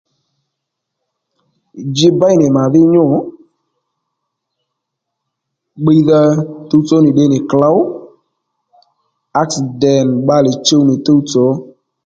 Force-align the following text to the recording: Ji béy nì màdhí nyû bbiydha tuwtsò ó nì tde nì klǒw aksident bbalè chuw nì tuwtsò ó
Ji 1.95 2.07
béy 2.19 2.35
nì 2.39 2.47
màdhí 2.55 2.81
nyû 2.93 3.03
bbiydha 5.81 6.21
tuwtsò 6.69 6.95
ó 6.99 7.03
nì 7.03 7.11
tde 7.13 7.23
nì 7.31 7.39
klǒw 7.49 7.77
aksident 9.41 10.11
bbalè 10.23 10.51
chuw 10.67 10.81
nì 10.89 10.95
tuwtsò 11.05 11.41
ó 11.51 11.53